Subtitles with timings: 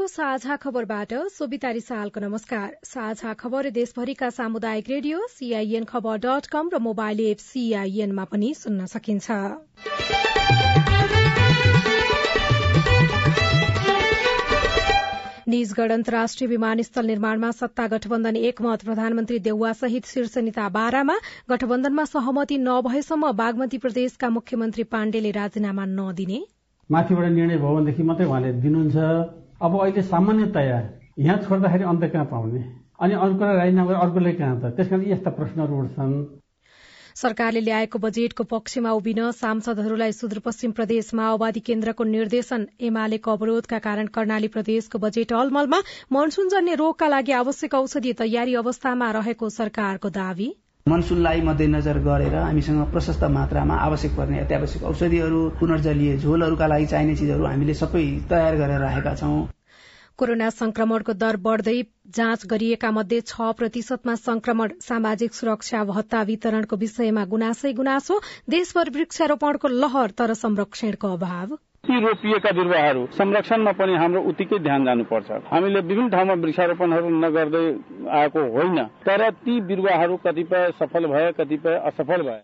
[0.00, 6.68] सीआईएनको साझा खबरबाट सोभिता रिसालको नमस्कार। साझा खबर देशभरिका सामुदायिक radio CIN Khabar dot com
[6.72, 9.28] र मोबाइल एप सीआईएनमा पनि सुन्न सकिन्छ।
[15.46, 21.16] निजगढ़ अन्तर्राष्ट्रिय विमानस्थल निर्माणमा सत्ता गठबन्धन एकमत। प्रधानमन्त्री देउवा सहित शीर्ष नेता बाह्रमा
[21.50, 26.40] गठबन्धनमा सहमति नभएसम्म बागमती प्रदेशका मुख्यमन्त्री पाण्डेले राजीनामा नदिने।
[26.90, 28.96] माथिबाट निर्णय भयो भनेदेखि मात्रै उहाँले दिनुहुन्छ।
[29.60, 30.76] अब अहिले सामान्यतया
[31.18, 32.60] यहाँ छोड्दाखेरि अन्त कहाँ पाउने?
[33.00, 34.72] अनि अर्कोलाई राजीनामा अर्कोलाई कहाँ त?
[34.76, 36.14] त्यस कारण यस्ता प्रश्नहरू उठ्छन्।
[37.20, 44.48] सरकारले ल्याएको बजेटको पक्षमा उभिन सांसदहरूलाई सुदूरपश्चिम प्रदेश माओवादी केन्द्रको निर्देशन एमालेको अवरोधका कारण कर्णाली
[44.56, 45.80] प्रदेशको बजेट अलमलमा
[46.12, 50.48] मनसूनजन्य रोगका लागि आवश्यक औषधि तयारी अवस्थामा रहेको सरकारको दावी।
[50.90, 57.44] मनसुनलाई मध्यनजर गरेर हामीसँग प्रशस्त मात्रामा आवश्यक पर्ने अत्यावश्यक औषधिहरू पुनर्जलीय झोलहरूका लागि चाहिने चिजहरू
[57.46, 59.38] हामीले सबै तयार गरेर राखेका छौं।
[60.18, 61.76] कोरोना संक्रमणको दर बढ़दै
[62.16, 69.68] जाँच गरिएका मध्ये छ प्रतिशतमा संक्रमण सामाजिक सुरक्षा भत्ता वितरणको विषयमा गुनासै गुनासो देशभर वृक्षारोपणको
[69.80, 76.08] लहर तर संरक्षणको अभाव। ती रोपिएका बिरुवाहरू संरक्षणमा पनि हाम्रो उत्तिकै ध्यान जानुपर्छ। हामीले विभिन्न
[76.08, 77.64] ठाउँमा वृक्षारोपणहरू नगर्दै
[78.10, 82.40] आएको होइन तर ती बिरुवाहरू कतिपय सफल भए कतिपय असफल भए।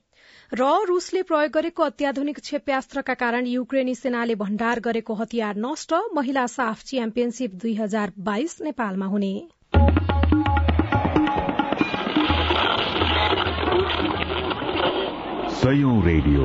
[0.52, 6.82] र रूसले प्रयोग गरेको अत्याधुनिक क्षेप्यास्त्रका कारण युक्रेनी सेनाले भण्डार गरेको हतियार नष्ट महिला साफ
[6.84, 9.34] च्याम्पियनशीप दुई हजार बाइस नेपालमा हुने।
[16.06, 16.44] रेडियो।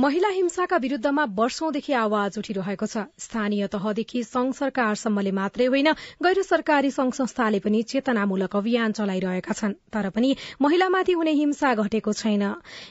[0.00, 5.88] महिला हिंसाका विरूद्धमा वर्षौंदेखि आवाज उठिरहेको छ। स्थानीय तहदेखि संघ सरकारसम्मले मात्रै होइन
[6.24, 10.30] गैर सरकारी संघ संस्थाले पनि चेतनामूलक अभियान चलाइरहेका छन्। तर पनि
[10.60, 12.44] महिलामाथि हुने हिंसा घटेको छैन।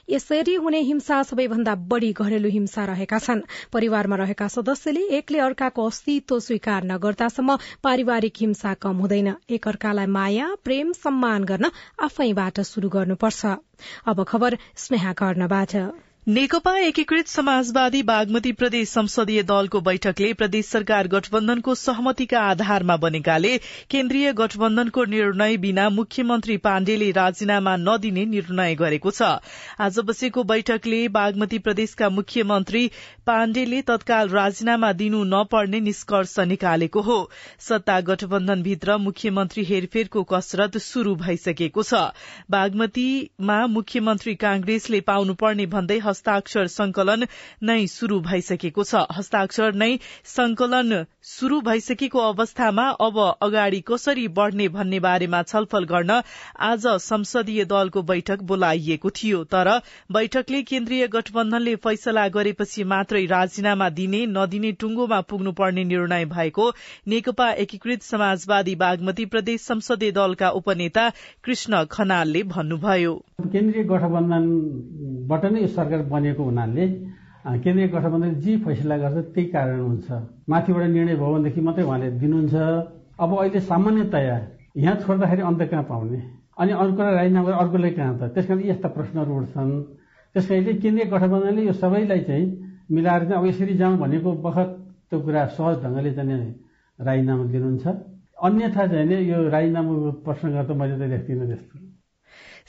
[0.09, 3.41] यसरी हुने हिंसा सबैभन्दा बढ़ी घरेलु हिंसा रहेका छन्।
[3.73, 10.93] परिवारमा रहेका सदस्यले एकले अर्काको अस्तित्व स्वीकार नगर्दासम्म पारिवारिक हिंसा कम हुँदैन। एकअर्कालाई माया प्रेम
[10.99, 11.71] सम्मान गर्न
[12.01, 13.57] आफैबाट शुरू गर्नुपर्छ।
[16.29, 23.55] नेकपा एकीकृत समाजवादी बागमती प्रदेश संसदीय दलको बैठकले प्रदेश सरकार गठबन्धनको सहमतिका आधारमा बनेकाले
[23.89, 29.29] केन्द्रीय गठबन्धनको निर्णय बिना मुख्यमन्त्री पाण्डेले राजीनामा नदिने निर्णय गरेको छ।
[29.79, 32.83] आज बसेको बैठकले बागमती प्रदेशका मुख्यमन्त्री
[33.25, 37.17] पाण्डेले तत्काल राजीनामा दिनु नपर्ने निष्कर्ष निकालेको हो।
[37.69, 42.03] सत्ता गठबन्धनभित्र मुख्यमन्त्री हेरफेरको कसरत शुरू भइसकेको छ।
[42.51, 47.23] बागमतीमा मुख्यमन्त्री कांग्रेसले पाउनुपर्ने भन्दै हस्ताक्षर संकलन
[47.63, 49.91] नै शुरू भइसकेको छ। हस्ताक्षर नै
[50.27, 56.17] संकलन शुरू भइसकेको अवस्थामा अब अगाडि कसरी बढ़ने भन्ने बारेमा छलफल गर्न
[56.59, 59.69] आज संसदीय दलको बैठक बोलाइएको थियो। तर
[60.11, 66.69] बैठकले केन्द्रीय गठबन्धनले फैसला गरेपछि मात्रै राजीनामा दिने नदिने टुंगोमा पुग्नुपर्ने निर्णय भएको
[67.07, 71.09] नेकपा एकीकृत समाजवादी बागमती प्रदेश संसदीय दलका उपनेता
[71.43, 73.15] कृष्ण खनालले भन्नुभयो।
[73.47, 75.67] केन्द्रीय गठबन्धनबाट नै यो
[75.99, 76.85] सरकार बनेको हुनाले
[77.63, 80.07] केन्द्रीय गठबन्धनले जे फैसला गर्छ त्यही कारण हुन्छ।
[80.49, 82.55] माथिबाट निर्णय भयो भनेदेखि मात्रै उहाँले दिनुहुन्छ।
[83.19, 84.35] अब अहिले सामान्यतया
[84.75, 86.19] यहाँ छोड्दाखेरि अन्त कहाँ पाउने?
[86.59, 88.21] अनि अर्कोलाई राजीनामा अर्कोलाई कहाँ त?
[88.35, 89.71] त्यस कारण यस्ता प्रश्नहरू उठ्छन्।
[90.35, 92.45] त्यस कारणले केन्द्रीय गठबन्धनले यो सबैलाई चाहिँ
[92.91, 94.69] मिलाएर चाहिँ अब यसरी जाउँ भनेको बखत
[95.09, 96.53] त्यो कुरा सहज ढङ्गले चाहिँ
[96.99, 97.85] राजीनामा दिनुहुन्छ।
[98.45, 101.88] अन्यथा चाहिँ यो राजीनामाको प्रसङ्ग त मैले त देख्दिनँ त्यस्तो।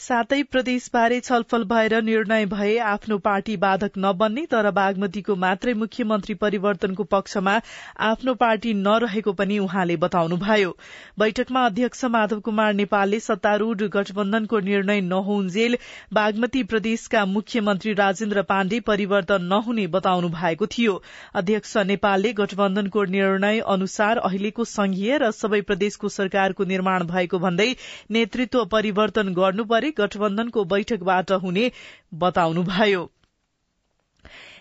[0.01, 7.05] सातै प्रदेशबारे छलफल भएर निर्णय भए आफ्नो पार्टी बाधक नबन्ने तर बागमतीको मात्रै मुख्यमन्त्री परिवर्तनको
[7.11, 7.57] पक्षमा
[8.07, 10.71] आफ्नो पार्टी नरहेको पनि उहाँले बताउनुभयो।
[11.19, 15.77] बैठकमा अध्यक्ष माधव कुमार नेपालले सत्तारूढ़ गठबन्धनको निर्णय नहुन्जेल
[16.13, 20.97] बागमती प्रदेशका मुख्यमन्त्री राजेन्द्र पाण्डे परिवर्तन नहुने बताउनु भएको थियो।
[21.35, 27.71] अध्यक्ष नेपालले गठबन्धनको निर्णय अनुसार अहिलेको संघीय र सबै प्रदेशको सरकारको निर्माण भएको भन्दै
[28.11, 31.71] नेतृत्व परिवर्तन गर्नु परे गठबन्धनको बैठकबाट हुने
[32.15, 33.09] बताउनुभयो।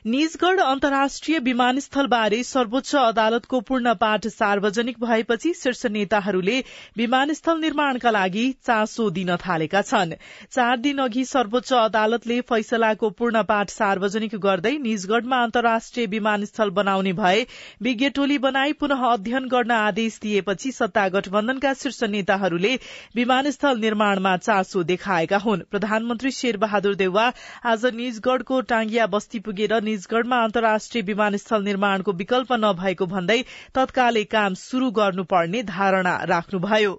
[0.05, 6.59] निजगढ़ अन्तर्राष्ट्रिय विमानस्थलबारे सर्वोच्च अदालतको पूर्ण पाठ सार्वजनिक भएपछि शीर्ष नेताहरूले
[6.97, 10.13] विमानस्थल निर्माणका लागि चासो दिन थालेका छन्।
[10.51, 17.45] चार दिन अघि सर्वोच्च अदालतले फैसलाको पूर्ण पाठ सार्वजनिक गर्दै निजगढ़मा अन्तर्राष्ट्रिय विमानस्थल बनाउने भए
[17.81, 22.73] विज्ञ टोली बनाई पुनः अध्ययन गर्न आदेश दिएपछि सत्ता गठबन्धनका शीर्ष नेताहरूले
[23.15, 27.31] विमानस्थल निर्माणमा चासो देखाएका हुन्। प्रधानमन्त्री शेरबहादुर देउवा
[27.65, 33.39] आज निजगढ़को टांगिया बस्ती पुगेर निजगढ़मा अन्तर्राष्ट्रिय विमानस्थल निर्माणको विकल्प नभएको भन्दै
[33.75, 36.93] तत्कालै काम शुरू गर्नुपर्ने धारणा राख्नुभयो।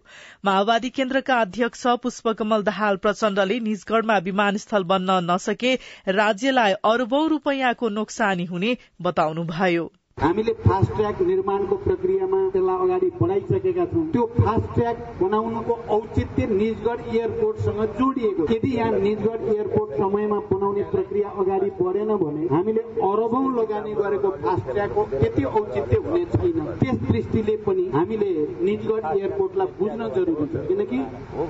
[0.45, 5.75] माओवादी केन्द्रका अध्यक्ष पुष्पकमल दाहाल प्रचण्डले निजगढ़मा विमानस्थल बन्न नसके
[6.19, 9.91] राज्यलाई अरबौं रूपियाँको नोक्सानी हुने बताउनुभयो।
[10.21, 17.01] हामीले फास्ट ट्र्याक निर्माणको प्रक्रियामा त्यसलाई अगाडि बढाइसकेका छौँ। त्यो फास्ट ट्र्याक बनाउनको औचित्य निजगढ
[17.15, 23.93] एयरपोर्टसँग जोडिएको। यदि यहाँ निजगढ एयरपोर्ट समयमा बनाउने प्रक्रिया अगाडि बढेन भने हामीले अरबौं लगानी
[24.01, 28.31] गरेको फास्ट ट्र्याकको त्यति औचित्य हुने छैन। त्यस दृष्टिले पनि हामीले
[28.61, 30.99] निजगढ एयरपोर्टलाई बुझ्न जरुरी छ। किनकि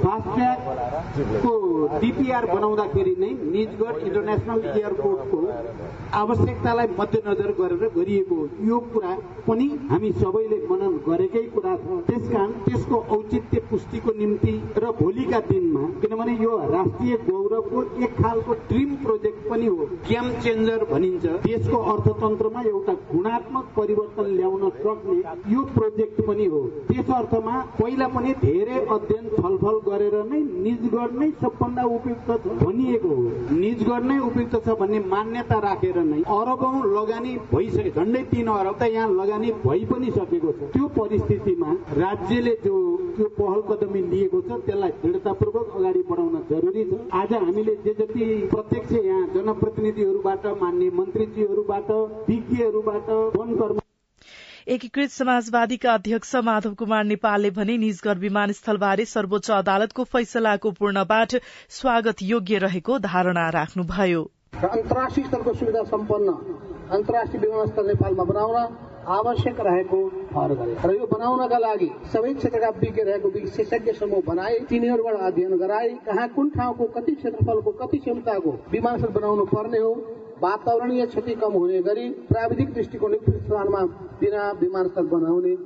[0.05, 1.53] फास्ट ट्र्याकको
[2.01, 5.43] डिपिआर बनाउँदाखेरि नै निजगढ इन्टरनेसनल एयरपोर्टको
[6.21, 9.13] आवश्यकतालाई मध्यनजर गरेर गरिएको यो कुरा
[9.47, 15.83] पनि हामी सबैले मनन गरेकै कुरा छ। त्यसकारण त्यसको औचित्य पुष्टिको निम्ति र भोलिका दिनमा
[16.01, 22.63] किनभने यो राष्ट्रिय गौरवको एक खालको ड्रिम प्रोजेक्ट पनि हो। गेम चेन्जर भनिन्छ। देशको अर्थतन्त्रमा
[22.73, 25.19] एउटा गुणात्मक परिवर्तन ल्याउन सक्ने
[25.55, 26.61] यो प्रोजेक्ट पनि हो।
[26.91, 33.09] त्यस अर्थमा पहिला पनि धेरै अध्ययन छलफल गरेर नै निजगढ नै सबभन्दा उपयुक्त छ भनिएको
[33.09, 33.27] हो।
[33.57, 39.09] निजगढ नै उपयुक्त छ भन्ने मान्यता राखेर नै अरबौं लगानी भइसके झन्डै तीन त यहाँ
[39.15, 42.75] लगानी भइ पनि सकेको छ। त्यो परिस्थितिमा राज्यले जो
[43.17, 48.25] त्यो पहल कदमी लिएको छ त्यसलाई दृढतापूर्वक अगाडि बढाउन जरुरी छ। आज हामीले जे जति
[48.55, 51.91] प्रत्यक्ष यहाँ जनप्रतिनिधिहरूबाट मान्य मन्त्रीजीहरूबाट
[52.29, 53.79] विज्ञहरूबाट वन कर्म
[54.69, 61.35] एकीकृत समाजवादीका अध्यक्ष माधव कुमार नेपालले भने निजगढ़ विमानस्थलबारे सर्वोच्च अदालतको फैसलाको पूर्णपाठ
[61.79, 64.23] स्वागत योग्य रहेको धारणा राख्नुभयो।
[64.61, 66.29] अन्तर्राष्ट्रिय स्तरको सुविधा सम्पन्न
[66.91, 68.57] अन्तर्राष्ट्रिय विमानस्थल नेपालमा बनाउन
[69.09, 69.99] आवश्यक रहेको
[70.31, 75.57] ठहर गरे र यो बनाउनका लागि सबै क्षेत्रका विज्ञ रहेको विशेषज्ञ समूह बनाए तिनीहरूबाट अध्ययन
[75.59, 79.93] गराए कहाँ कुन ठाउँको कति क्षेत्रफलको कति क्षमताको विमानस्थल बनाउनु पर्ने हो
[80.43, 83.83] वातावरणीय क्षति कम हुने गरी प्राविधिक दृष्टिकोणयुक्त स्थानमा
[84.21, 85.57] बिना विमानस्थल बनाउने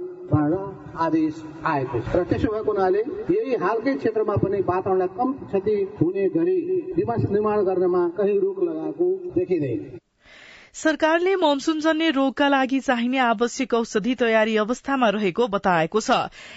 [1.00, 6.29] आदेश आएको छ र त्यसो भएको हुनाले यही हालकै क्षेत्रमा पनि वातावरणलाई कम क्षति हुने
[6.37, 6.56] गरी
[6.94, 10.04] विमानस्थल निर्माण गर्नमा कहीँ रोक लगाएको देखिँदैन
[10.75, 16.17] सरकारले मनसूनजन्य रोगका लागि चाहिने आवश्यक औषधि तयारी अवस्थामा रहेको बताएको छ।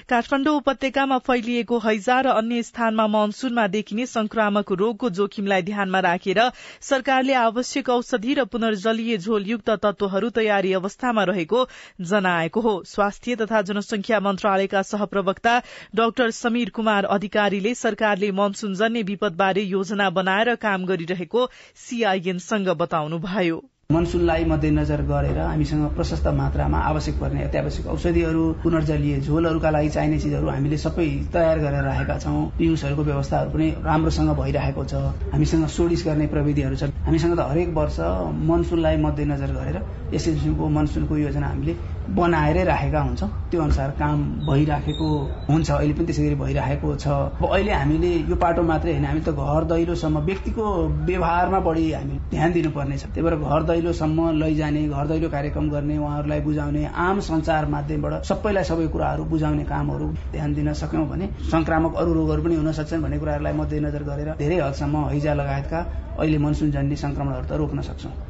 [0.09, 6.41] काठमाडौँ उपत्यकामा फैलिएको हैजा र अन्य स्थानमा मनसूनमा देखिने संक्रामक रोगको जोखिमलाई ध्यानमा राखेर
[6.81, 11.63] सरकारले आवश्यक औषधि र पुनर्जलीय झोलयुक्त तत्वहरू तयारी अवस्थामा रहेको
[12.07, 15.57] जनाएको हो। स्वास्थ्य तथा जनसंख्या मन्त्रालयका सहप्रवक्ता
[15.95, 21.49] डाक्टर समीर कुमार अधिकारीले सरकारले मनसूनजन्य विपदबारे योजना बनाएर काम गरिरहेको
[21.85, 29.89] सीआईएनसँग बताउनुभयो। मनसुनलाई मध्यनजर गरेर हामीसँग प्रशस्त मात्रामा आवश्यक पर्ने अत्यावश्यक औषधिहरू पुनर्जलीय झोलहरूका लागि
[29.89, 34.93] चाहिने चिजहरू हामीले सबै तयार गरेर राखेका छौँ। पियुसहरूको व्यवस्थाहरू पनि राम्रोसँग भइरहेको छ।
[35.31, 37.99] हामीसँग सोडिस गर्ने प्रविधिहरू छन्। हामीसँग त हरेक वर्ष
[38.43, 39.77] मनसुनलाई मध्यनजर गरेर
[40.11, 41.73] यस किसिमको मनसुनको योजना हामीले
[42.15, 45.07] बनाएरै राखेका हुन्छौँ। त्यो अनुसार काम भइराखेको
[45.49, 49.21] हुन्छ अहिले पनि त्यसै गरी भइरहेको छ। अब अहिले हामीले यो पाटो मात्रै होइन हामी
[49.21, 50.65] त घर दैलोसम्म व्यक्तिको
[51.07, 56.41] व्यवहारमा बढी हामी ध्यान दिनुपर्नेछ त्यही भएर घर दैलोसम्म लैजाने घर दैलो कार्यक्रम गर्ने उहाँहरूलाई
[56.41, 62.13] बुझाउने आम संचार माध्यमबाट सबैलाई सबै कुराहरू बुझाउने कामहरू ध्यान दिन सक्यौँ भने संक्रामक अरू
[62.13, 65.85] रोगहरू पनि हुन सक्छन् भन्ने कुराहरूलाई मध्यनजर गरेर धेरै हदसम्म हैजा लगायतका
[66.19, 68.26] अहिले मनसुनजन्य संक्रमणहरू त रोक्न सक्छौं।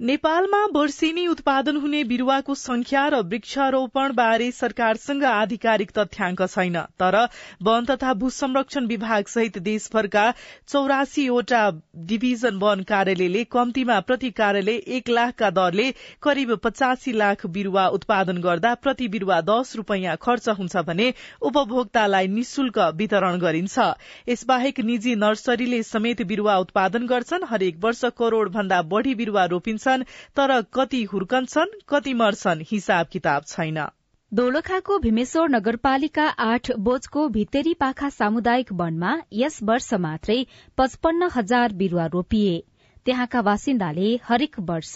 [0.00, 7.16] नेपालमा वर्षेनी उत्पादन हुने बिरूवाको संख्या र वृक्षारोपण बारे सरकारसँग आधिकारिक तथ्याङ्क छैन तर
[7.62, 10.26] वन तथा भू संरक्षण विभाग सहित देशभरका
[10.68, 11.62] चौरासीवटा
[12.10, 15.88] डिभिजन वन कार्यालयले कम्तीमा प्रति कार्यालय एक लाखका दरले
[16.22, 21.12] करिब पचासी लाख बिरूवा उत्पादन गर्दा प्रति बिरूवा दश रूपियाँ खर्च हुन्छ भने
[21.42, 23.88] उपभोक्तालाई निशुल्क वितरण गरिन्छ।
[24.28, 30.08] यसबाहेक निजी नर्सरीले समेत बिरूवा उत्पादन गर्छन् हरेक वर्ष करोड़ भन्दा बढ़ी बिरूवा रोपिन्छ। छन्
[30.36, 33.86] तर कति हुर्कन्छन् कति मर्छन् हिसाब किताब छैन।
[34.32, 40.36] दोलखाको भीमेश्वर नगरपालिका आठ बोजको भित्तेरी पाखा सामुदायिक वनमा यस वर्ष मात्रै
[40.78, 42.58] पचपन्न हजार बिरूवा रोपिए।
[43.06, 44.94] त्यहाँका बासिन्दाले हरेक वर्ष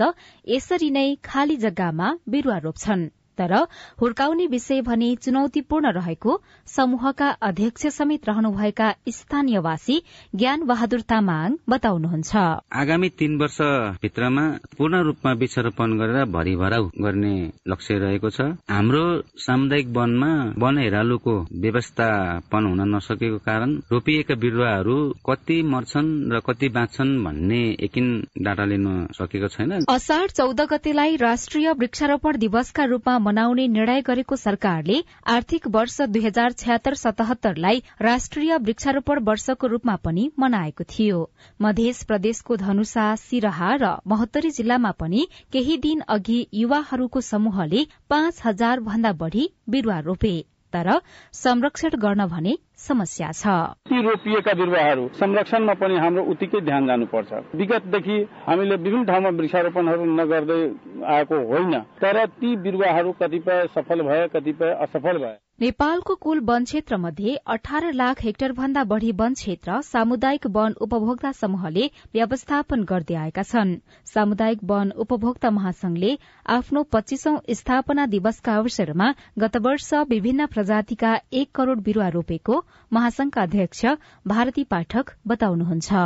[0.48, 3.08] यसरी नै खाली जग्गामा बिरूवा रोप्छन्।
[3.42, 3.54] तर
[4.00, 9.96] हुर्काउने विषय भने चुनौतीपूर्ण रहेको समूहका अध्यक्ष समेत रहनुभएका स्थानीयवासी
[10.34, 12.36] ज्ञान बहादुर तामाङ बताउनुहुन्छ।
[12.82, 13.58] आगामी तीन वर्ष
[14.02, 14.44] भित्रमा
[14.78, 17.34] पूर्ण रूपमा वृक्षारोपण गरेर भरिभराउ गर्ने
[17.68, 19.04] लक्ष्य रहेको छ। हाम्रो
[19.38, 24.96] सामुदायिक वनमा वन हेरालुको व्यवस्थापन हुन नसकेको कारण रोपिएका बिरुवाहरू
[25.26, 28.08] कति मर्छन् र कति बाँच्छन् भन्ने एकिन
[28.38, 28.86] डाटा लिन
[29.18, 34.96] सकेको छैन। असाढ़ चौध गतेलाई राष्ट्रिय वृक्षारोपण दिवसका रूपमा मनाउने निर्णय गरेको सरकारले
[35.26, 41.22] आर्थिक वर्ष दुई हजार छ्यात्तर सतहत्तरलाई राष्ट्रिय वृक्षारोपण वर्षको रूपमा पनि मनाएको थियो।
[41.60, 48.80] मध्य प्रदेशको धनुषा सिरहा र महोत्तरी जिल्लामा पनि केही दिन अघि युवाहरूको समूहले पाँच हजार
[48.80, 50.36] भन्दा बढ़ी बिरूवा रोपे।
[50.74, 50.88] तर
[51.34, 53.46] संरक्षण गर्न भने समस्या छ।
[53.88, 60.60] ती रोपिएका बिरुवाहरू संरक्षणमा पनि हाम्रो उत्तिकै ध्यान जानुपर्छ। विगतदेखि हामीले विभिन्न ठाउँमा वृक्षारोपणहरू नगर्दै
[61.06, 66.96] आएको होइन तर ती बिरुवाहरू कतिपय सफल भए कतिपय असफल भए। नेपालको कुल वन क्षेत्र
[66.96, 73.42] मध्ये अठार लाख हेक्टर भन्दा बढ़ी वन क्षेत्र सामुदायिक वन उपभोक्ता समूहले व्यवस्थापन गर्दै आएका
[73.50, 73.74] छन्।
[74.14, 76.10] सामुदायिक वन उपभोक्ता महासंघले
[76.56, 82.60] आफ्नो पच्चीसौं स्थापना दिवसका अवसरमा गत वर्ष विभिन्न प्रजातिका एक करोड़ बिरूवा रोपेको
[82.92, 83.86] महासंघका अध्यक्ष
[84.26, 86.04] भारती पाठक बताउनुहुन्छ।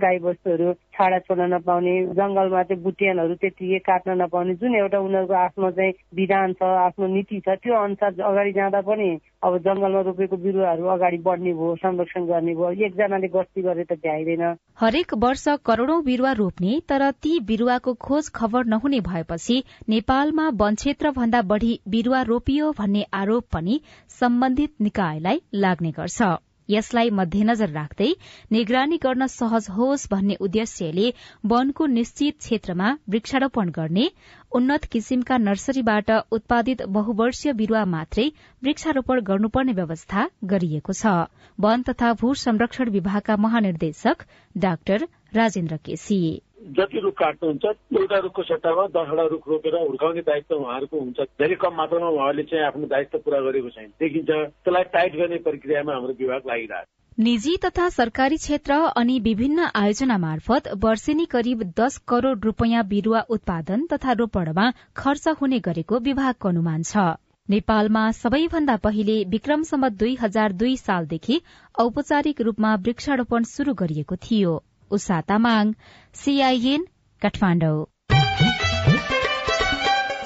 [0.00, 5.70] गाई बस्तुहरू छाडा छोड्न नपाउने जंगलमा चाहिँ बुटियानहरू त्यतिकै काट्न नपाउने जुन एउटा उनीहरूको आफ्नो
[5.78, 9.08] चाहिँ विधान छ आफ्नो नीति छ त्यो अनुसार अगाडि जाँदा पनि
[9.44, 14.42] अब जंगलमा रोपेको बिरुवाहरू अगाडि बढ्ने भयो संरक्षण गर्ने भयो एकजनाले गस्ती गरे त भ्याइँदैन।
[14.80, 21.10] हरेक वर्ष करोड़ौं बिरूवा रोप्ने तर ती बिरूवाको खोज खबर नहुने भएपछि नेपालमा वन क्षेत्र
[21.10, 23.80] भन्दा बढ़ी बिरूवा रोपियो भन्ने आरोप पनि
[24.20, 26.36] सम्बन्धित निकायलाई लाग्ने गर्छ।
[26.68, 28.10] यसलाई मध्यनजर राख्दै
[28.52, 31.06] निगरानी गर्न सहज होस् भन्ने उद्देश्यले
[31.44, 34.06] वनको निश्चित क्षेत्रमा वृक्षारोपण गर्ने
[34.52, 38.26] उन्नत किसिमका नर्सरीबाट उत्पादित बहुवर्षीय बिरूवा मात्रै
[38.62, 41.14] वृक्षारोपण गर्नुपर्ने व्यवस्था गरिएको छ।
[41.58, 46.20] वन तथा भू संरक्षण विभागका महानिर्देशक डाक्टर राजेन्द्र केसी।
[46.58, 47.64] जति रुख काट्नुहुन्छ
[47.98, 52.64] एउटा रुखको सट्टामा दसवटा रुख रोपेर हुर्काउने दायित्व उहाँहरूको हुन्छ। धेरै कम मात्रामा उहाँहरूले चाहिँ
[52.66, 57.88] आफ्नो दायित्व पूरा गरेको छैन। देखिन्छ त्यसलाई टाइट गर्ने प्रक्रियामा हाम्रो विभाग लागिरहेको निजी तथा
[57.88, 64.70] सरकारी क्षेत्र अनि विभिन्न आयोजना मार्फत वर्षेनी करिब दस करोड़ रूपियाँ बिरूवा उत्पादन तथा रोपणमा
[64.96, 67.06] खर्च हुने गरेको विभागको अनुमान छ।
[67.48, 71.40] नेपालमा सबैभन्दा पहिले विक्रमसम्म दुई हजार दुई सालदेखि
[71.78, 74.56] औपचारिक रूपमा वृक्षारोपण शुरू गरिएको थियो।
[74.90, 75.72] उषा तामाङ
[76.14, 76.86] सीआईएन
[77.22, 77.78] काठमाडौँ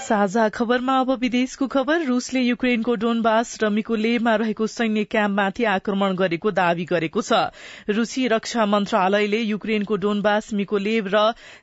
[0.03, 6.51] साझा खबरमा अब विदेशको खबर। रूसले युक्रेनको डोनबास र मिकोलेभमा रहेको सैन्य क्याम्पमाथि आक्रमण गरेको
[6.51, 7.39] दावी गरेको छ।
[7.89, 11.21] रूसी रक्षा मन्त्रालयले युक्रेनको डोनबास मिकोलेभ र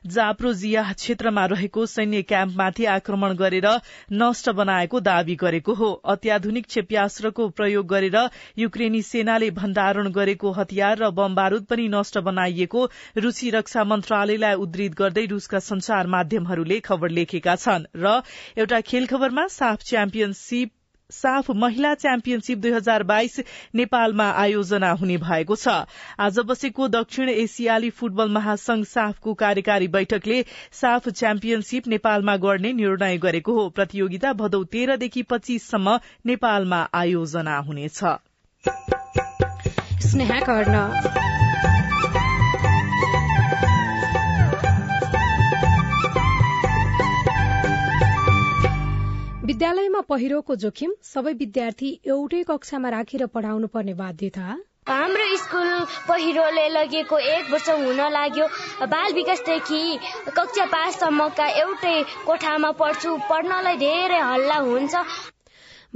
[0.08, 3.68] जाप्रोजिया क्षेत्रमा रहेको सैन्य क्याम्पमाथि आक्रमण गरेर
[4.14, 8.18] नष्ट बनाएको दावी गरेको हो। अत्याधुनिक क्षेप्यास्त्रको प्रयोग गरेर
[8.58, 12.88] युक्रेनी सेनाले भण्डारण गरेको हतियार र बम बारूद पनि नष्ट बनाइएको
[13.20, 18.18] रूसी रक्षा मन्त्रालयलाई उद्धृत गर्दै रूसका संचार माध्यमहरूले खबर लेखेका छन् र
[18.58, 20.70] एउटा खेल खबरमा साफ च्याम्पियनशीप
[21.10, 23.40] साफ महिला च्याम्पियनशीप दुई हजार बाइस
[23.74, 25.68] नेपालमा आयोजना हुने भएको छ।
[26.18, 33.52] आज बसेको दक्षिण एसियाली फुटबल महासंघ साफको कार्यकारी बैठकले साफ च्याम्पियनशीप नेपालमा गर्ने निर्णय गरेको
[33.52, 37.98] हो। प्रतियोगिता भदौ तेह्रदेखि पच्चीससम्म नेपालमा आयोजना हुनेछ।
[49.60, 54.44] विद्यालयमा पहिरोको जोखिम सबै विद्यार्थी एउटै कक्षामा राखेर पढाउनु पर्ने बाध्यता?
[54.90, 55.68] हाम्रो स्कुल
[56.06, 58.46] पहिरोले लगेको एक वर्ष हुन लाग्यो।
[58.94, 59.82] बाल विकासदेखि
[60.38, 61.92] कक्षा पाँचसम्मका एउटै
[62.30, 65.04] कोठामा पढ्छु पढ्नलाई धेरै हल्ला हुन्छ।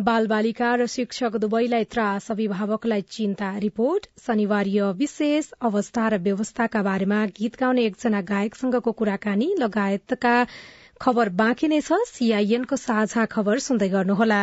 [0.02, 7.24] बाल बालिका र शिक्षक दुवैलाई त्रास अभिभावकलाई चिन्ता। रिपोर्ट शनिवार विशेष अवस्था र व्यवस्थाका बारेमा
[7.36, 10.38] गीत गाउने एकजना गायकसँगको कुराकानी लगायतका
[11.04, 14.40] खबर बाँकी नै छ। सीआईएनको साझा खबर सुन्दै गर्नुहोला।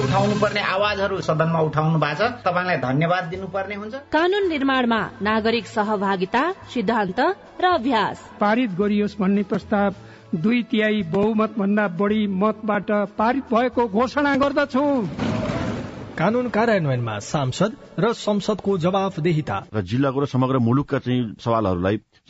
[0.00, 6.42] उठाउनु पर्ने आवाजहरू सदनमा उठाउनु भएको छ। तपाईँलाई धन्यवाद दिनुपर्ने हुन्छ। कानून निर्माणमा नागरिक सहभागिता
[6.70, 7.20] सिद्धान्त
[7.60, 14.34] र अभ्यास। पारित गरियोस् भन्ने प्रस्ताव दुई तिहाई बहुमत भन्दा बढी मतबाट पारित भएको घोषणा
[14.42, 14.84] गर्दछु।
[16.18, 21.96] कानून कार्यान्वयनमा सांसद र संसदको जवाफदेहिता। र जिल्लाको र समग्र मुलुकका चाहिँ सवालहरूलाई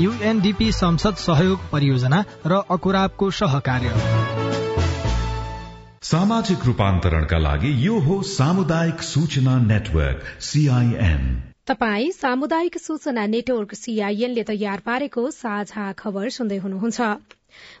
[0.00, 3.94] युएनडीपी संसद सहयोग परियोजना र अकुराबको सहकार्य।
[6.02, 11.24] सामाजिक रूपान्तरणका लागि यो हो सामुदायिक सूचना नेटवर्क सीआईएन
[11.66, 17.00] तपाई सामुदायिक सूचना नेटवर्क सीआईएनले तयार पारेको साझा खबर सुन्दै हुनुहुन्छ।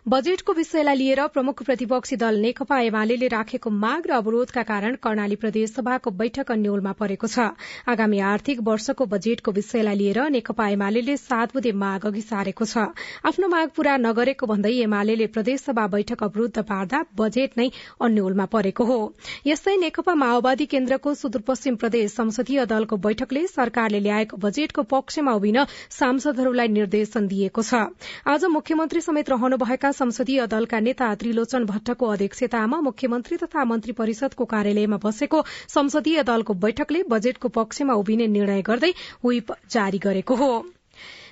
[0.08, 5.70] बजेटको विषयलाई लिएर प्रमुख प्रतिपक्षी दल नेकपा एमाले राखेको माग र अवरोधका कारण कर्णाली प्रदेश
[5.70, 7.46] सभाको बैठक अन्यलमा परेको छ।
[7.86, 12.86] आगामी आर्थिक वर्षको बजेटको विषयलाई लिएर नेकपा एमाले सात बुधे माग अघि सारेको छ।
[13.24, 17.68] आफ्नो माग पूरा नगरेको भन्दै एमाले प्रदेश सभा बैठक अवरूद्ध पार्दा बजेट नै
[18.00, 18.98] अन्यलमा परेको हो।
[19.46, 26.68] यस्तै नेकपा माओवादी केन्द्रको सुदूरपश्चिम प्रदेश संसदीय दलको बैठकले सरकारले ल्याएको बजेटको पक्षमा उभिन सांसदहरूलाई
[26.70, 27.84] निर्देशन दिएको छ।
[28.26, 34.44] आज मुख्यमन्त्री समेत रहनु भएका संसदीय दलका नेता त्रिलोचन भट्टको अध्यक्षतामा मुख्यमन्त्री तथा मन्त्री परिषदको
[34.54, 38.92] कार्यालयमा बसेको संसदीय दलको बैठकले बजेटको पक्षमा उभिने निर्णय गर्दै
[39.24, 40.50] व्हीप जारी गरेको हो।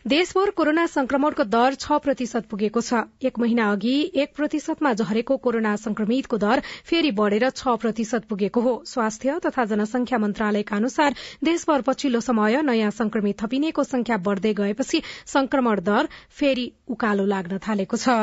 [0.06, 5.74] देशभर कोरोना संक्रमणको दर छ प्रतिशत पुगेको छ। एक महिना अघि एक प्रतिशतमा झरेको कोरोना
[5.76, 12.20] संक्रमितको दर फेरि बढ़ेर छ प्रतिशत पुगेको हो। स्वास्थ्य तथा जनसंख्या मन्त्रालयका अनुसार देशभर पछिल्लो
[12.22, 18.20] समय नयाँ संक्रमित थपिनेको संख्या बढ़दै गएपछि संक्रमण दर फेरि उकालो लाग्न थालेको छ।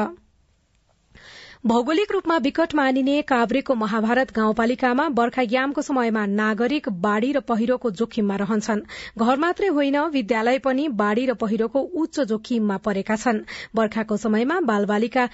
[1.66, 8.82] भौगोलिक रूपमा विकट मानिने काभ्रेको महाभारत गाउँपालिकामा बर्खायामको समयमा नागरिक बाढ़ी र पहिरोको जोखिममा रहन्छन्।
[9.18, 13.40] घर मात्रै होइन विद्यालय पनि बाढ़ी र पहिरोको उच्च जोखिममा परेका छन्।
[13.76, 15.26] बर्खाको समयमा बालबालिका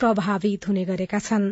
[0.00, 1.46] प्रभावित हुने गरेका छन्।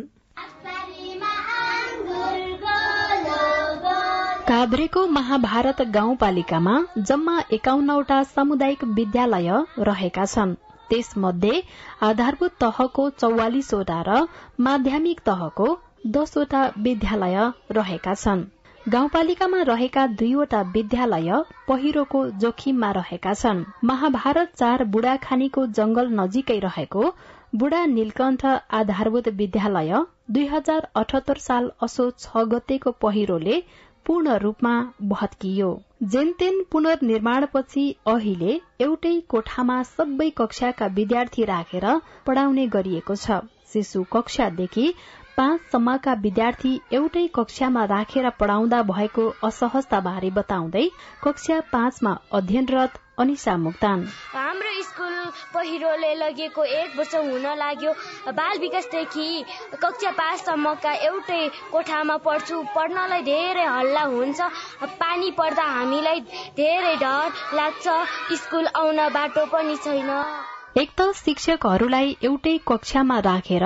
[4.47, 10.55] काभ्रेको महाभारत गाउँपालिकामा जम्मा एकाउन्नवटा सामुदायिक विद्यालय रहेका छन्।
[10.89, 11.61] त्यसमध्ये
[12.01, 14.25] आधारभूत तहको चौवालिसवटा र
[14.67, 15.67] माध्यमिक तहको
[16.15, 17.37] दसवटा विद्यालय
[17.71, 18.43] रहेका छन्।
[18.85, 21.31] गाउँपालिकामा रहेका दुईवटा विद्यालय
[21.67, 27.03] पहिरोको जोखिममा रहेका छन्। महाभारत चार बुढाखानीको जंगल नजिकै रहेको
[27.55, 28.45] बुढा नीलकण्ठ
[28.79, 33.61] आधारभूत विद्यालय दुई हजार अठहत्तर साल असो छ गतेको पहिरोले
[34.05, 34.73] पूर्ण रूपमा
[35.11, 35.69] भत्कियो।
[36.01, 41.85] जेनतेन पुनर्निर्माणपछि अहिले एउटै कोठामा सबै कक्षाका विद्यार्थी राखेर
[42.25, 43.37] पढ़ाउने गरिएको छ।
[43.71, 44.83] शिशु कक्षादेखि
[45.37, 50.83] पाँचसम्मका विद्यार्थी एउटै कक्षामा राखेर पढ़ाउँदा भएको असहजताबारे बताउँदै
[51.23, 55.13] कक्षा पाँचमा अध्ययनरत अनिसा मुक्तान। हाम्रो स्कुल
[55.53, 57.91] पहिरोले लगेको एक वर्ष हुन लाग्यो।
[58.31, 59.27] बाल विकासदेखि
[59.83, 64.39] कक्षा पाँचसम्मका एउटै कोठामा पढ्छु। पढ्नलाई धेरै हल्ला हुन्छ।
[65.03, 66.19] पानी पर्दा हामीलाई
[66.57, 67.85] धेरै डर लाग्छ।
[68.43, 70.11] स्कुल आउन बाटो पनि छैन।
[70.77, 73.65] एक त शिक्षकहरूलाई एउटै कक्षामा राखेर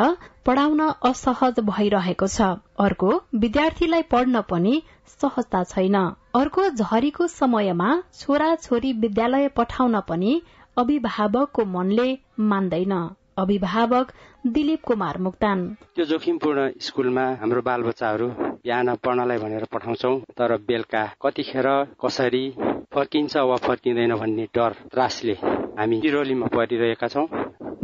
[0.50, 2.46] पढ़ाउन असहज भइरहेको छ।
[2.80, 3.10] अर्को
[3.42, 4.72] विद्यार्थीलाई पढ्न पनि
[5.12, 5.98] सहजता छैन।
[6.36, 10.32] अर्को झरीको समयमा छोरा छोरी विद्यालय पठाउन पनि
[10.78, 12.08] अभिभावकको मनले
[12.50, 12.94] मान्दैन।
[13.38, 14.12] अभिभावक
[14.48, 15.64] दिलीप कुमार मुक्तान।
[15.96, 18.28] त्यो जोखिमपूर्ण स्कुलमा हाम्रो बाल बच्चाहरू
[18.66, 21.68] बिहान पढ्नलाई भनेर पठाउँछौ तर बेलुका कतिखेर
[22.02, 22.46] कसरी
[22.94, 25.38] फर्किन्छ वा फर्किँदैन भन्ने डर त्रासले
[25.78, 27.28] हामी बिरोलीमा परिरहेका छौँ।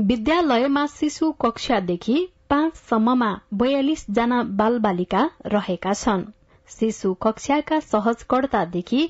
[0.07, 2.17] विद्यालयमा शिशु कक्षादेखि
[2.49, 6.23] पाँचसम्ममा बयालिस जना बाल बालिका रहेका छन्।
[6.69, 9.01] शिशु कक्षाका सहजकर्तादेखि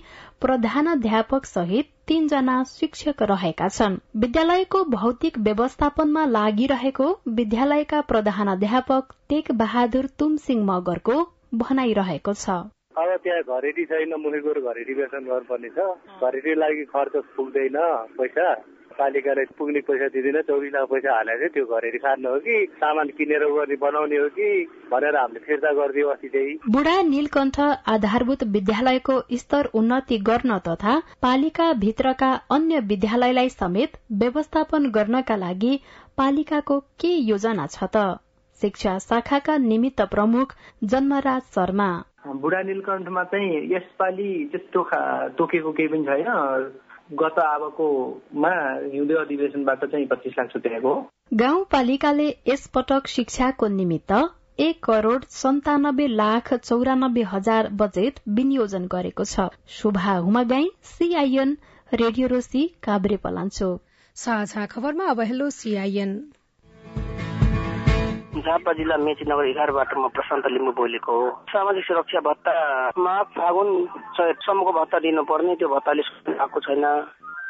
[0.41, 7.07] प्रधानाध्यापक सहित तीनजना शिक्षक रहेका छन्। विद्यालयको भौतिक व्यवस्थापनमा लागिरहेको
[7.39, 11.17] विद्यालयका प्रधानाध्यापक तेग बहादुर तुमसिंह मगरको
[11.55, 12.49] भनाइरहेको छ।
[12.95, 15.87] अब त्यहाँ घरेटी छैन मुखेको घरेटी व्यसन गर्नुपर्ने छ।
[16.23, 17.77] घरेटी लागि खर्च पुग्दैन
[18.17, 18.53] पैसा।
[18.97, 23.07] पालिकाले पुग्ने पैसा दिँदैन चौबिस लाख पैसा हालेर चाहिँ त्यो घरेरी खानु हो कि सामान
[23.17, 24.49] किनेर गर्ने बनाउने हो कि
[24.91, 27.59] भनेर हामीले फिर्ता गरिदियो अस्ति चाहिँ बुढा नीलकण्ठ
[27.95, 35.79] आधारभूत विद्यालयको स्तर उन्नति गर्न तथा पालिका भित्रका अन्य विद्यालयलाई समेत व्यवस्थापन गर्नका लागि
[36.17, 38.19] पालिकाको के योजना छ त?
[38.61, 40.53] शिक्षा शाखाका निमित्त प्रमुख
[40.91, 41.87] जन्मराज शर्मा।
[42.43, 44.83] बुढा नीलकण्ठमा चाहिँ यसपालि त्यस्तो
[45.37, 46.29] तोकेको केही पनि छैन।
[47.09, 48.53] गत अबकोमा
[48.93, 51.01] हिउँदे अधिवेशनबाट चाहिँ पच्चिस लाख छुट्याएको हो।
[51.33, 54.11] गाउँपालिकाले यसपटक शिक्षाको निमित्त
[54.59, 61.57] एक करोड़ सन्तानब्बे लाख चौरानब्बे हजार बजेट विनियोजन गरेको छ। Shubha Humagai CIN
[61.91, 63.69] radio Roshi Kavre Palancho.
[64.15, 66.17] साझा खबरमा अब हेलो सीआईएन
[68.35, 73.69] झापा जिल्ला मेची नगर एघारबाट म प्रशान्त लिम्बू बोलेको हो। सामाजिक सुरक्षा भत्तामा फागुन
[74.15, 76.01] चैतसम्मको भत्ता दिनुपर्ने त्यो भत्ताले
[76.35, 76.85] आएको छैन।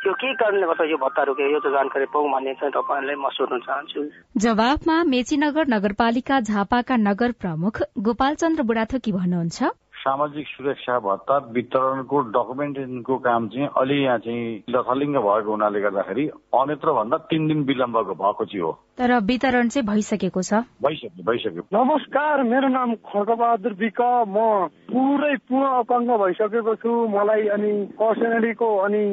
[0.02, 3.30] त्यो के कारणले गर्दा यो भत्ता रोक्यो यो त जानकारी पाउँ भन्ने चाहिँ तपाईँहरूलाई म
[3.34, 4.02] सोध्न चाहन्छु।
[4.38, 9.60] जवाफमा मेचीनगर नगरपालिका झापाका नगर प्रमुख गोपाल चन्द्र बुढाथोकी भन्नुहुन्छ।
[10.06, 16.92] सामाजिक सुरक्षा भत्ता वितरणको डकुमेन्टेसनको काम चाहिँ अलि यहाँ चाहिँ लथलिङ्ग भएको हुनाले गर्दाखेरि अन्यत्र
[16.94, 22.44] भन्दा तिन दिन विलम्बको भएको चाहिँ हो। तर वितरण चाहिँ भइसकेको छ। भइसक्यो भइसक्यो। नमस्कार
[22.44, 29.04] मेरो नाम खड्गबहादुर विक। म पुरै पूर्ण अपङ्ग भइसकेको छु। मलाई अनि पर्सनालिटीको अनि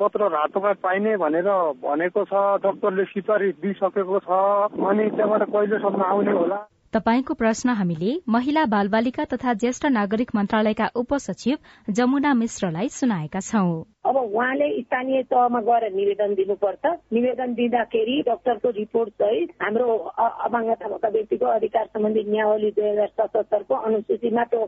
[0.00, 2.34] पत्र रातोमा पाइने भनेर भनेको छ
[2.66, 4.42] डक्टरले सिफारिस दिइसकेको छ।
[4.82, 6.60] अनि त्यहाँबाट कहिलेसम्म आउने होला?
[6.92, 11.58] तपाईँको प्रश्न हामीले महिला बालबालिका तथा ज्येष्ठ नागरिक मन्त्रालयका उपसचिव
[11.90, 19.10] जमुना मिश्रलाई सुनाएका छौं। अब उहाँले स्थानीय तहमा गएर निवेदन दिनुपर्छ। निवेदन दिँदाखेरि डाक्टरको रिपोर्ट
[19.22, 19.86] सहित हाम्रो
[20.46, 24.62] अपाङ्गता भएका व्यक्तिको अधिकार सम्बन्धी नियावली दुई हजार सतहत्तरको अनुसूचीमा त्यो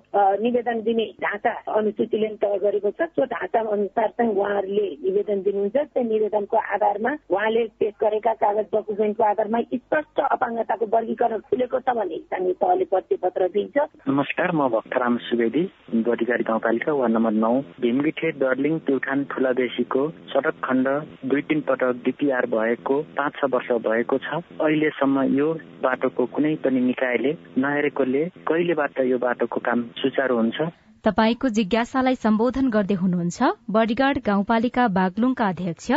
[0.47, 6.03] निवेदन दिने ढाँचा अनुसूचीले तय गरेको छ। त्यो ढाँचा अनुसार चाहिँ उहाँहरूले निवेदन दिनुहुन्छ। त्यो
[6.13, 12.55] निवेदनको आधारमा उहाँले पेश गरेका कागज डकुमेन्टको आधारमा स्पष्ट अपाङ्गताको वर्गीकरण खुलेको छ भने स्थानीय
[12.63, 13.77] तहले पत्र दिन्छ।
[14.07, 15.67] नमस्कार म भक्तराम सुवेदी
[16.07, 17.53] गाउँपालिका वार्ड नम्बर नौ
[17.83, 20.89] भीमगिठे दर्लिङ प्युठान ठुलादेशीको सडक खण्ड
[21.31, 25.49] दुई तिन पटक डिपिआर भएको पाँच छ वर्ष भएको छ। अहिलेसम्म यो
[25.83, 30.61] बाटोको कुनै पनि निकायले नहेरेकोले कहिलेबाट यो बाटोको काम सुचारू हुन्छ?
[31.05, 35.91] तपाईँको जिज्ञासालाई सम्बोधन गर्दै हुनुहुन्छ बडीगाड गाउँपालिका बागलुङका अध्यक्ष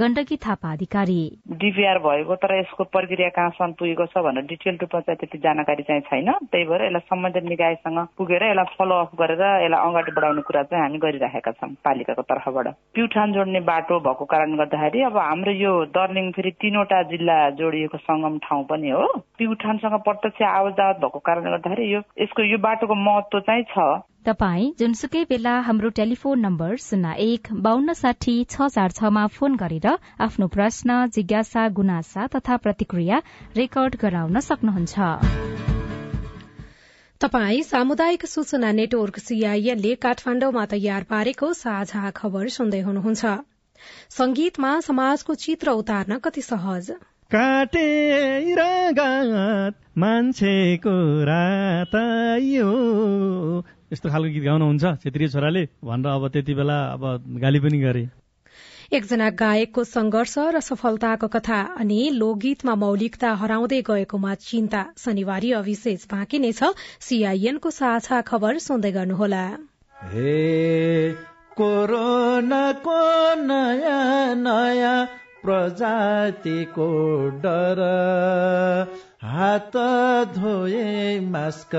[0.00, 1.22] गण्डकी थापा अधिकारी।
[1.62, 6.02] डिपिआर भएको तर यसको प्रक्रिया कहाँसम्म पुगेको छ भनेर डिटेल रूपमा चाहिँ त्यति जानकारी चाहिँ
[6.06, 10.82] छैन। त्यही भएर यसलाई सम्बन्धित निकायसँग पुगेर यसलाई फलोअप गरेर यसलाई अगाडि बढाउने कुरा चाहिँ
[10.84, 16.30] हामी गरिराखेका छौँ पालिकाको तर्फबाट। प्युठान जोड्ने बाटो भएको कारणले गर्दाखेरि अब हाम्रो यो दर्लिङ
[16.38, 19.10] फेरि तीनवटा जिल्ला जोडिएको सङ्गम ठाउँ पनि हो।
[19.42, 23.90] प्युठानसँग प्रत्यक्ष आवाज जावत भएको कारणले गर्दाखेरि यो यसको यो बाटोको महत्व चाहिँ छ।
[24.26, 29.88] तपाई जुनसुकै बेला हाम्रो टेलिफोन नम्बर शून्य एक बान्न साठी छ चार छमा फोन गरेर
[30.26, 33.18] आफ्नो प्रश्न जिज्ञासा गुनासा तथा प्रतिक्रिया
[33.56, 34.94] रेकर्ड गराउन सक्नुहुन्छ।
[37.20, 43.34] तपाई सामुदायिक सूचना नेटवर्क सीआईएनले काठमाण्डुमा तयार पारेको साझा खबर सुन्दै हुनुहुन्छ।
[44.18, 46.94] संगीतमा समाजको चित्र उतार्न कति सहज?
[47.34, 47.86] काटे
[49.98, 51.94] मान्छेको रात
[52.46, 52.72] यो
[53.92, 55.62] यस्तो खालको गीत गाउनुहुन्छ क्षेत्रीय छोराले?
[55.84, 57.02] भनेर अब त्यति बेला अब
[57.40, 58.04] गाली पनि गरे।
[58.92, 66.38] एकजना गायकको संघर्ष र सफलताको कथा अनि लोकगीतमा मौलिकता हराउँदै गएकोमा चिन्ता शनिबार अविशेष बाँकी
[66.38, 69.44] नै छ। सीआईएनको साझा खबर सुन्दै गर्नुहोला।
[70.08, 71.12] हे
[71.56, 72.98] कोरोनाको
[73.44, 74.98] नयाँ नयाँ
[75.44, 76.90] प्रजातिको
[77.44, 77.80] डर।
[79.22, 79.76] हात
[80.36, 81.74] धोए मास्क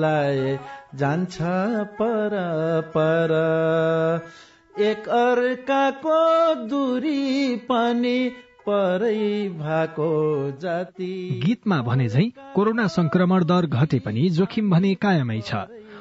[0.00, 0.58] लाए
[0.94, 1.38] जान्छ
[2.00, 2.30] पर
[2.96, 3.32] पर।
[4.80, 6.20] एक अर्काको
[6.54, 8.32] दूरी पनि
[8.68, 10.10] परै भएको
[10.60, 15.54] जाति। गीतमा भने झै कोरोना संक्रमण दर घटे पनि जोखिम भने कायमै छ।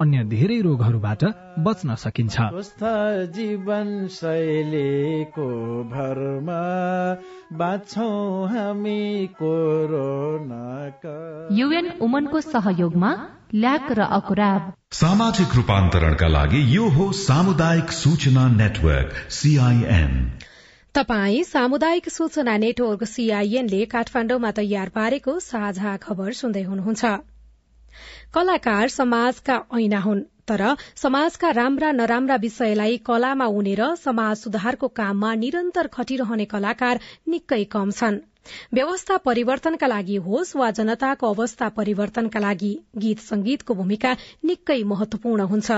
[0.00, 1.22] अन्य धेरै रोगहरूबाट
[1.64, 2.36] बच्न सकिन्छ।
[3.32, 5.48] जीवन शैलीको
[5.90, 6.60] भरमा
[7.52, 9.02] बाँच्छौँ हामी
[9.36, 11.16] कोरोनाका।
[11.52, 13.10] युएन उमनको सहयोगमा
[13.54, 20.12] ल्याक र अकुराब। सामाजिक रूपान्तरणका लागि यो हो सामुदायिक सूचना नेटवर्क सीआईएन
[20.94, 27.12] तपाई सामुदायिक सूचना नेटवर्क सीआईएनले काठमाण्डुमा तयार पारेको साझा खबर सुन्दै हुनुहुन्छ।
[28.34, 30.64] कलाकार समाजका ऐना हुन् तर
[31.02, 38.20] समाजका राम्रा नराम्रा विषयलाई कलामा उनेर समाज सुधारको काममा निरन्तर खटिरहने कलाकार निकै कम छन्।
[38.74, 44.12] व्यवस्था परिवर्तनका लागि होस् वा जनताको अवस्था परिवर्तनका लागि गीत संगीतको भूमिका
[44.44, 45.70] निकै महत्वपूर्ण हुन्छ।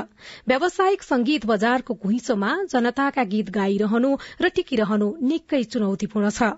[0.49, 6.51] व्यावसायिक संगीत बजारको घुइँचोमा जनताका गीत गाइरहनु र टिकिरहनु निकै चुनौतीपूर्ण छ।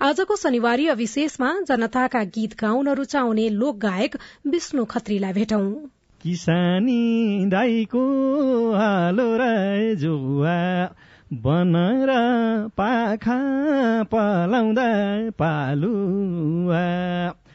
[0.00, 4.16] आजको शनिवारी विशेषमा जनताका गीत गाउन रूचाउने लोक गायक
[4.46, 5.66] विष्णु खत्रीलाई भेटौं।
[6.20, 8.04] किसानी दाईको
[8.72, 9.28] हालो
[11.32, 12.10] बनर
[12.78, 13.38] पाखा
[14.12, 14.86] पलाउँदा
[15.34, 16.82] पालुवा।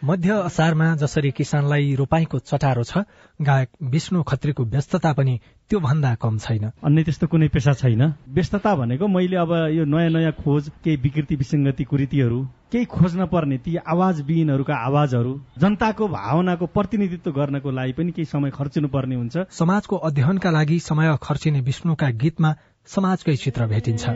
[0.03, 2.97] मध्य असारमा जसरी किसानलाई रोपाईको चटारो छ
[3.39, 8.75] गायक विष्णु खत्रीको व्यस्तता पनि त्यो भन्दा कम छैन। अन्य त्यस्तो कुनै पेसा छैन। व्यस्तता
[8.75, 13.75] भनेको मैले अब यो नयाँ नयाँ खोज केही विकृति विसङ्गति कुरीतिहरू केही खोज्न पर्ने ती
[13.77, 19.95] आवाज विहीनहरूका आवाजहरू जनताको भावनाको प्रतिनिधित्व गर्नको लागि पनि केही समय खर्चिनु पर्ने हुन्छ। समाजको
[19.95, 22.53] अध्ययनका लागि समय खर्चिने विष्णुका गीतमा
[22.87, 24.09] समाजकै चित्र भेटिन्छ।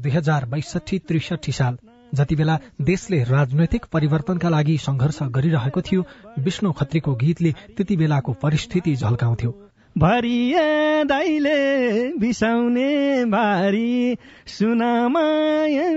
[0.00, 1.78] दुई हजार बैसठी त्रिसठी साल
[2.14, 6.04] जति बेला देशले राजनैतिक परिवर्तनका लागि संघर्ष गरिरहेको थियो
[6.38, 9.63] विष्णु खत्रीको गीतले त्यति बेलाको परिस्थिति झल्काउँथ्यो।
[9.98, 11.58] भरिया दाइले
[12.18, 15.88] बिसाउने भारी सुनामाया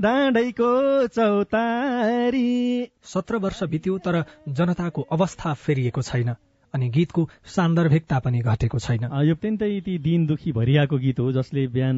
[0.00, 6.34] डाँडैको चौतारी। सत्र वर्ष बित्यो तर जनताको अवस्था फेरिएको छैन।
[6.74, 11.66] अनि गीतको सान्दर्भिकता पनि घटेको छैन। यो अत्यन्तै ती दिन दुखी भरिआएको गीत हो जसले
[11.68, 11.96] बिहान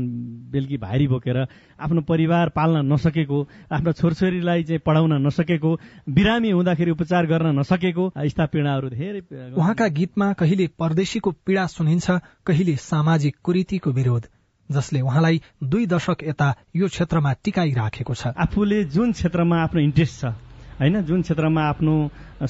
[0.50, 1.38] बेलुकी भारी बोकेर
[1.78, 3.38] आफ्नो परिवार पाल्न नसकेको
[3.72, 5.70] आफ्नो छोरछोरीलाई चाहिँ पढाउन नसकेको
[6.10, 9.20] बिरामी हुँदाखेरि उपचार गर्न नसकेको यस्ता पीडाहरू धेरै
[9.54, 12.10] उहाँका गीतमा कहिले परदेशीको पीडा सुनिन्छ
[12.46, 14.26] कहिले सामाजिक कुरीतिको विरोध
[14.68, 20.34] जसले उहाँलाई दुई दशक यता यो क्षेत्रमा टिकाइराखेको छ। आफूले जुन क्षेत्रमा आफ्नो इन्ट्रेस्ट छ
[20.80, 21.94] होइन जुन क्षेत्रमा आफ्नो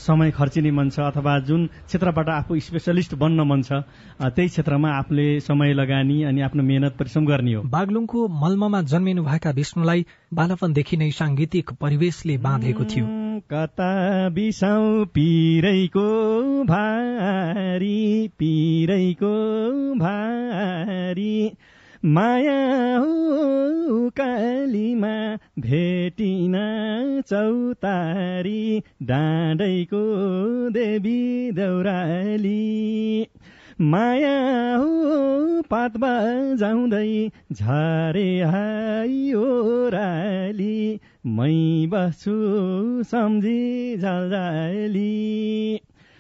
[0.01, 3.81] समय खर्चिने मन छ अथवा जुन क्षेत्रबाट आफू स्पेसलिस्ट बन्न मन छ
[4.23, 9.51] त्यही क्षेत्रमा आफूले समय लगानी अनि आफ्नो मेहनत परिश्रम गर्ने हो। बागलुङको मल्ममा जन्मिनु भएका
[9.51, 13.07] विष्णुलाई बालपनदेखि नै साङ्गीतिक परिवेशले बाँधेको थियो।
[13.53, 13.93] कता
[14.31, 16.09] बिसाउ पिरैको
[16.65, 18.01] भारी
[18.39, 19.35] पिरैको
[20.01, 21.37] भारी
[22.05, 23.03] माया
[24.17, 26.53] कालीमा भेटिन
[27.29, 30.03] चौतारी डाँडैको
[30.71, 33.27] देवी दौराली
[33.81, 34.37] माया
[35.71, 38.41] पात बजाउँदै झरे
[39.35, 42.37] ओराली मै बस्छु
[43.03, 45.11] सम्झी झल्झाली।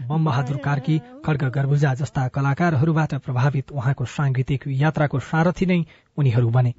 [0.08, 5.80] बमबहादुर कार्की खड्ग गर्भुजा जस्ता कलाकारहरूबाट प्रभावित उहाँको सांगीतिक यात्राको सारथी नै
[6.18, 6.74] उनीहरू बने।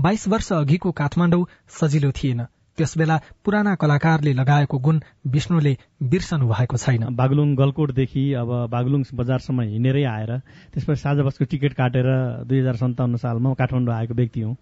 [0.00, 2.46] बाइस वर्ष अघिको काठमाडौँ सजिलो थिएन।
[2.78, 10.04] त्यसबेला पुराना कलाकारले लगाएको गुण विष्णुले बिर्सनु भएको छैन। बागलुङ गलकोटदेखि अब बागलुङ बजारसम्म हिँडेरै
[10.08, 10.32] आएर
[10.72, 12.08] त्यसपछि साझा बसको टिकट काटेर
[12.48, 14.56] दुई हजार सन्ताउन्न सालमा काठमाडौँ आएको व्यक्ति हुँ।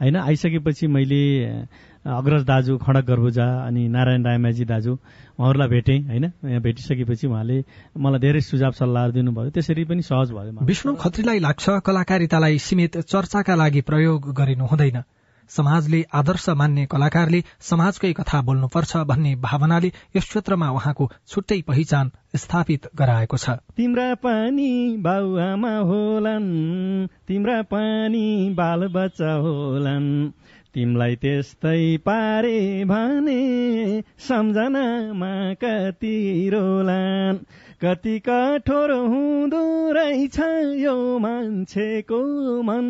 [0.00, 0.16] होइन?
[0.16, 1.22] आइसकेपछि मैले
[2.06, 4.92] अग्रज दाजु खडक गर्भुजा अनि नारायण रायमाझी दाजु
[5.38, 6.24] उहाँहरूलाई भेटेँ होइन?
[6.44, 7.64] यहाँ भेटिसकेपछि उहाँले
[7.98, 13.54] मलाई धेरै सुझाव सल्लाह दिनुभयो। त्यसरी पनि सहज भयो विष्णु खत्रीलाई लाग्छ कलाकारितालाई सीमित चर्चाका
[13.54, 15.02] लागि प्रयोग गरिनु हुँदैन।
[15.48, 22.88] समाजले आदर्श मान्ने कलाकारले समाजकै कथा बोल्नुपर्छ भन्ने भावनाले यस क्षेत्रमा उहाँको छुट्टै पहिचान स्थापित
[22.96, 26.50] गराएको छ। तिम्रा पानी बाउआमा होलान्
[27.28, 30.30] तिम्रा पानी बाल बच्चा होलान्।
[30.74, 33.40] तिमलाई त्यस्तै पारे भने
[34.18, 36.16] सम्झनामा कति
[36.52, 37.38] रोलान्।
[37.84, 40.38] कति कठोर हुँदो रहेछ
[40.78, 42.20] यो मान्छेको
[42.62, 42.86] मन।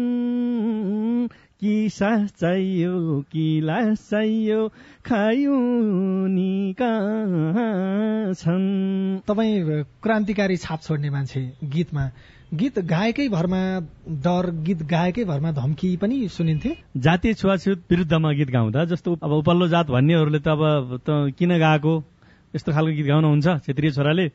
[1.60, 4.68] कि सास चाहियो कि लास चाहियो
[5.04, 5.54] खायु
[6.28, 6.74] नि
[8.38, 8.66] छन्
[9.28, 12.10] तपाईँ क्रान्तिकारी छाप छोड्ने मान्छे गीतमा
[12.54, 13.62] गीत गाएकै भरमा
[14.08, 19.68] डर गीत गाएकै भरमा धम्की पनि सुनिन्थे जातीय छुवाछुत विरुद्धमा गीत गाउँदा जस्तो अब उपल्लो
[19.68, 21.00] जात भन्नेहरूले त अब
[21.38, 22.04] किन गाएको?
[22.56, 24.26] यस्तो खालको गीत गाउनुहुन्छ क्षेत्रीय छोराले।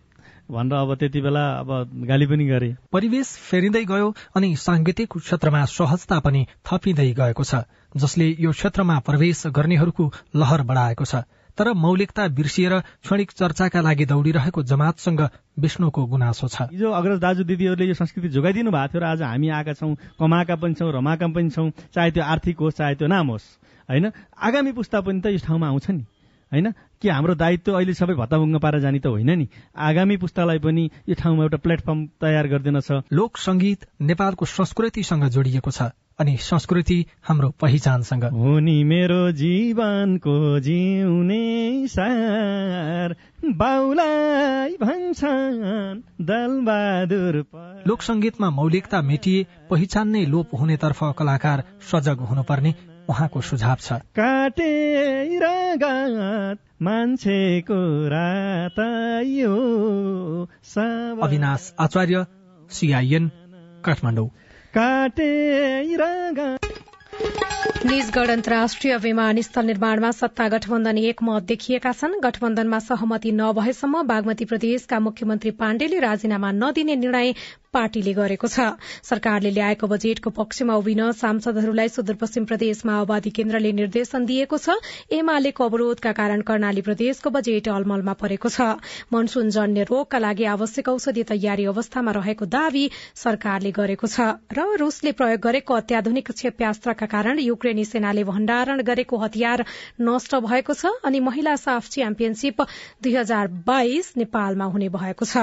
[0.50, 1.70] भनेर अब त्यति बेला अब
[2.08, 7.64] गाली पनि गरे। परिवेश फेरिँदै गयो अनि साङ्गीतिक क्षेत्रमा सहजता पनि थपिँदै गएको छ
[7.96, 11.24] जसले यो क्षेत्रमा प्रवेश गर्नेहरूको लहर बढाएको छ।
[11.58, 15.22] तर मौलिकता बिर्सिएर क्षणिक चर्चाका लागि दौडिरहेको जमातसँग
[15.60, 19.50] विष्णुको गुनासो छ। हिजो अग्रज दाजु दिदीहरूले यो संस्कृति जोगाइदिनु भएको थियो र आज हामी
[19.50, 23.28] आएका छौँ कमाएका पनि छौँ रमाएका पनि छौँ चाहे त्यो आर्थिक होस् चाहे त्यो नाम
[23.30, 23.46] होस्
[23.90, 24.12] होइन?
[24.34, 26.04] आगामी पुस्ता पनि त यस ठाउँमा आउँछ नि।
[26.54, 26.72] होइन?
[27.02, 29.48] के हाम्रो दायित्व अहिले सबै भत्ताभुङ्ग पाएर जाने त होइन नि?
[29.76, 35.72] आगामी पुस्तालाई पनि यो ठाउँमा एउटा प्लेटफर्म तयार गरिदिन छ लोक संगीत नेपालको संस्कृतिसँग जोडिएको
[35.72, 35.90] छ
[36.20, 43.16] अनि संस्कृति हाम्रो पहिचानसँग। हुनी मेरो जीवनको जिउने सार
[43.58, 47.44] बाउलाई भन्छन् दलबहादुर
[47.88, 52.74] लोक संगीतमा मौलिकता मेटिए पहिचान नै लोप हुनेतर्फ कलाकार सजग हुनुपर्ने
[53.10, 54.72] उहाँको सुझाव छ। काटे
[56.84, 58.80] मान्छेको रात
[61.24, 62.26] अविनाश आचार्य
[62.70, 63.30] सिआइएन
[63.86, 64.28] काठमाडौँ।
[64.74, 65.30] काटे
[67.86, 75.52] निजगढ अन्तर्राष्ट्रिय विमानस्थल निर्माणमा सत्ता गठबन्धन एकमत देखिएका छन्। गठबन्धनमा सहमति नभएसम्म बागमती प्रदेशका मुख्यमन्त्री
[75.52, 77.34] पाण्डेले राजीनामा नदिने निर्णय
[77.74, 84.58] पार्टीले गरेको छ। सरकारले ल्याएको बजेटको पक्षमा उभिन सांसदहरूलाई सुदूरपश्चिम प्रदेश माओवादी केन्द्रले निर्देशन दिएको
[84.58, 84.78] छ।
[85.12, 88.78] एमालेको अवरोधका कारण कर्णाली प्रदेशको बजेट अलमलमा परेको छ।
[89.14, 95.12] मनसून जन्य रोगका लागि आवश्यक औषधि तयारी अवस्थामा रहेको दावी सरकारले गरेको छ र रूसले
[95.14, 99.66] प्रयोग गरेको अत्याधुनिक क्षेप्यास्त्रका कारण युक्रेनी सेनाले भण्डारण गरेको हतियार
[100.02, 102.62] नष्ट भएको छ अनि महिला साफ च्याम्पियनशीप
[103.04, 105.38] दुई हजार बाइस नेपालमा हुने भएको छ।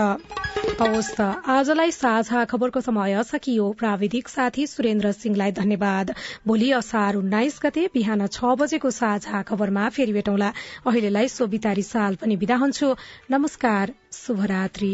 [0.81, 1.90] आजलाई
[2.22, 6.12] साझा खबरको समय सकियो। प्राविधिक साथी सुरेन्द्र सिंहलाई धन्यवाद।
[6.46, 10.52] भोलि असार उन्नाइस गते बिहान छ बजेको साझा खबरमा फेरि भेटौँला।
[10.87, 12.94] अहिलेलाई सोभितारी साल पनि विदा हुन्छु।
[13.30, 14.92] नमस्कार शुभरात्री।